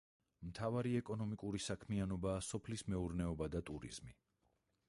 [0.51, 4.19] მთავარი ეკონომიკური საქმიანობაა სოფლის მეურნეობა და ტურიზმი.